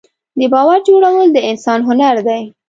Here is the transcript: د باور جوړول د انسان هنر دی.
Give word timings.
د 0.39 0.41
باور 0.53 0.79
جوړول 0.87 1.27
د 1.33 1.37
انسان 1.49 1.79
هنر 1.89 2.15
دی. 2.27 2.43